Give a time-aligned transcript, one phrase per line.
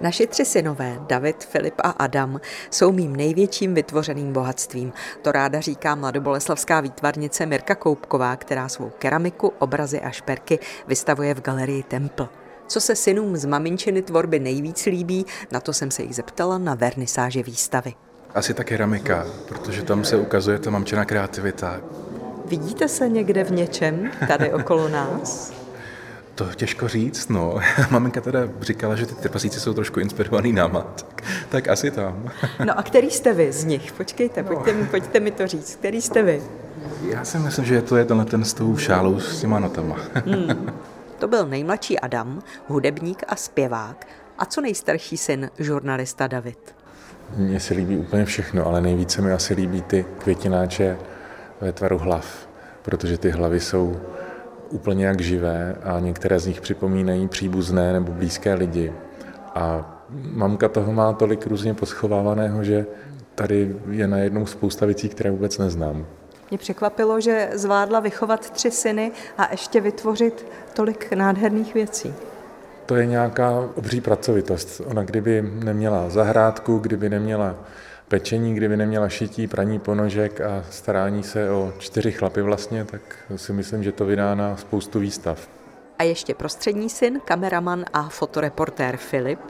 [0.00, 4.92] Naši tři synové, David, Filip a Adam, jsou mým největším vytvořeným bohatstvím.
[5.22, 11.40] To ráda říká mladoboleslavská výtvarnice Mirka Koupková, která svou keramiku, obrazy a šperky vystavuje v
[11.40, 12.28] galerii Templ.
[12.66, 16.74] Co se synům z maminčiny tvorby nejvíc líbí, na to jsem se jich zeptala na
[16.74, 17.94] vernisáži výstavy.
[18.34, 21.80] Asi ta keramika, protože tam se ukazuje ta mamčina kreativita.
[22.44, 25.52] Vidíte se někde v něčem tady okolo nás?
[26.36, 27.60] To těžko říct, no.
[27.90, 32.30] Maminka teda říkala, že ty trpasíci jsou trošku inspirovaný náma, tak, tak asi tam.
[32.64, 33.92] No a který jste vy z nich?
[33.92, 34.48] Počkejte, no.
[34.48, 35.76] pojďte, mi, pojďte mi to říct.
[35.76, 36.42] Který jste vy?
[37.08, 39.96] Já si myslím, že to je tenhle ten s tou šálou s těma notama.
[40.26, 40.72] Hmm.
[41.18, 44.06] To byl nejmladší Adam, hudebník a zpěvák.
[44.38, 46.74] A co nejstarší syn, žurnalista David?
[47.36, 50.98] Mně se líbí úplně všechno, ale nejvíce mi asi líbí ty květináče
[51.60, 52.48] ve tvaru hlav,
[52.82, 54.00] protože ty hlavy jsou
[54.70, 58.92] úplně jak živé a některé z nich připomínají příbuzné nebo blízké lidi.
[59.54, 59.92] A
[60.32, 62.86] mamka toho má tolik různě poschovávaného, že
[63.34, 66.06] tady je najednou spousta věcí, které vůbec neznám.
[66.50, 72.14] Mě překvapilo, že zvládla vychovat tři syny a ještě vytvořit tolik nádherných věcí.
[72.86, 74.80] To je nějaká obří pracovitost.
[74.86, 77.54] Ona kdyby neměla zahrádku, kdyby neměla
[78.08, 83.00] pečení, kdyby neměla šití, praní ponožek a starání se o čtyři chlapy vlastně, tak
[83.36, 85.48] si myslím, že to vydá na spoustu výstav.
[85.98, 89.40] A ještě prostřední syn, kameraman a fotoreportér Filip.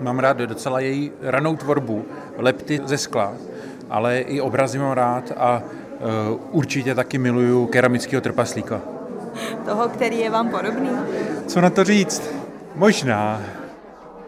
[0.00, 2.04] Mám rád docela její ranou tvorbu,
[2.36, 3.34] lepty ze skla,
[3.90, 5.62] ale i obrazy mám rád a
[6.32, 8.80] uh, určitě taky miluju keramického trpaslíka.
[9.64, 10.90] Toho, který je vám podobný?
[11.46, 12.30] Co na to říct?
[12.74, 13.42] Možná.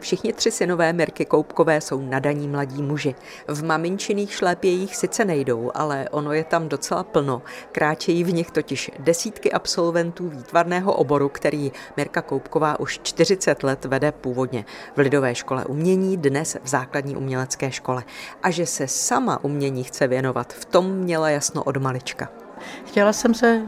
[0.00, 3.14] Všichni tři synové Mirky Koupkové jsou nadaní mladí muži.
[3.48, 7.42] V maminčiných šlépějích sice nejdou, ale ono je tam docela plno.
[7.72, 14.12] Kráčejí v nich totiž desítky absolventů výtvarného oboru, který Mirka Koupková už 40 let vede
[14.12, 14.64] původně
[14.96, 18.04] v Lidové škole umění, dnes v základní umělecké škole.
[18.42, 22.28] A že se sama umění chce věnovat, v tom měla jasno od malička.
[22.84, 23.62] Chtěla jsem se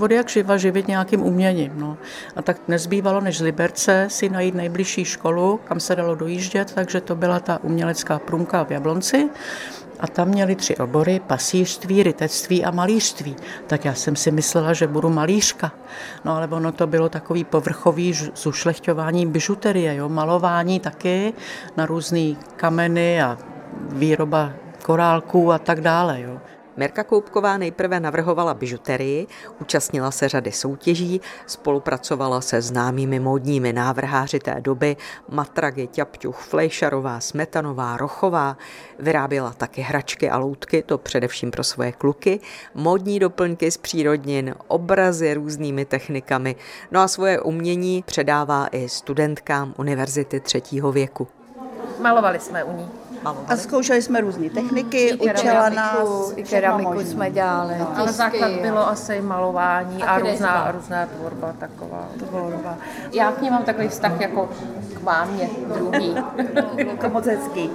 [0.00, 1.72] od jak živa živit nějakým uměním.
[1.76, 1.96] No.
[2.36, 7.00] A tak nezbývalo, než z Liberce si najít nejbližší školu, kam se dalo dojíždět, takže
[7.00, 9.30] to byla ta umělecká průmka v Jablonci.
[10.00, 13.36] A tam měli tři obory, pasířství, rytectví a malířství.
[13.66, 15.72] Tak já jsem si myslela, že budu malířka.
[16.24, 20.08] No ale ono to bylo takový povrchový zušlechťování bižuterie, jo?
[20.08, 21.32] malování taky
[21.76, 23.38] na různé kameny a
[23.88, 24.52] výroba
[24.82, 26.20] korálků a tak dále.
[26.20, 26.40] Jo.
[26.78, 29.26] Mirka Koupková nejprve navrhovala bižuterii,
[29.60, 34.96] účastnila se řady soutěží, spolupracovala se známými módními návrháři té doby,
[35.28, 38.56] Matragy, Ťapťuch, Flejšarová, Smetanová, Rochová,
[38.98, 42.40] vyráběla taky hračky a loutky, to především pro svoje kluky,
[42.74, 46.56] módní doplňky z přírodnin, obrazy různými technikami,
[46.90, 51.28] no a svoje umění předává i studentkám univerzity třetího věku.
[52.00, 52.88] Malovali jsme u ní
[53.22, 53.46] malovali.
[53.48, 56.32] A zkoušeli jsme různé techniky, učila nás.
[56.36, 57.74] I keramiku jsme dělali.
[57.78, 62.08] No, ale základ bylo asi malování a, a různá, různá tvorba taková.
[62.18, 62.78] Tvorba.
[63.12, 64.48] Já k ní mám takový vztah jako
[64.94, 66.14] k mámě druhý.
[66.76, 67.70] jako moc hezký.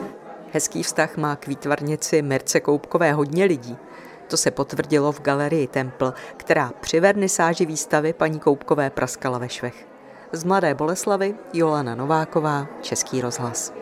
[0.54, 3.78] Hezký vztah má k výtvarnici Mirce Koupkové hodně lidí.
[4.28, 9.88] To se potvrdilo v galerii Templ, která při vernisáži výstavy paní Koupkové praskala ve švech.
[10.32, 13.74] Z Mladé Boleslavy Jolana Nováková, Český rozhlas.